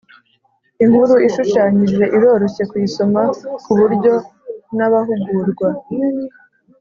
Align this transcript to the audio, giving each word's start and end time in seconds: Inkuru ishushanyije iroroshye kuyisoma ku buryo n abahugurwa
Inkuru 0.83 1.13
ishushanyije 1.27 2.03
iroroshye 2.15 2.63
kuyisoma 2.69 3.21
ku 3.63 3.71
buryo 3.79 4.13
n 4.77 4.79
abahugurwa 4.87 5.69